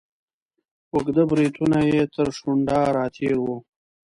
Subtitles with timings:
[0.93, 3.55] اوږده بریتونه یې تر شونډو را تیر وه.